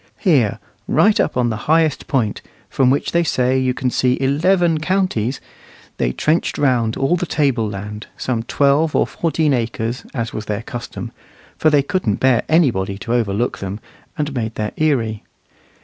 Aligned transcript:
Here, 0.17 0.57
right 0.87 1.19
up 1.19 1.37
on 1.37 1.51
the 1.51 1.55
highest 1.69 2.07
point, 2.07 2.41
from 2.71 2.89
which 2.89 3.11
they 3.11 3.21
say 3.23 3.59
you 3.59 3.75
can 3.75 3.91
see 3.91 4.17
eleven 4.19 4.79
counties, 4.79 5.39
they 5.97 6.11
trenched 6.11 6.57
round 6.57 6.97
all 6.97 7.15
the 7.15 7.27
table 7.27 7.69
land, 7.69 8.07
some 8.17 8.41
twelve 8.41 8.95
or 8.95 9.05
fourteen 9.05 9.53
acres, 9.53 10.03
as 10.11 10.33
was 10.33 10.45
their 10.45 10.63
custom, 10.63 11.11
for 11.55 11.69
they 11.69 11.83
couldn't 11.83 12.15
bear 12.15 12.41
anybody 12.49 12.97
to 12.97 13.13
overlook 13.13 13.59
them, 13.59 13.79
and 14.17 14.33
made 14.33 14.55
their 14.55 14.71
eyrie. 14.75 15.23